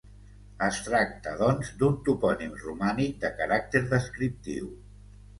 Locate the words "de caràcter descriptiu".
3.25-4.73